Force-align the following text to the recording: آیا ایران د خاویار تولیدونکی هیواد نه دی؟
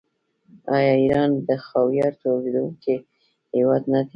آیا 0.75 0.93
ایران 1.01 1.31
د 1.47 1.49
خاویار 1.65 2.13
تولیدونکی 2.21 2.95
هیواد 3.55 3.83
نه 3.93 3.99
دی؟ 4.05 4.09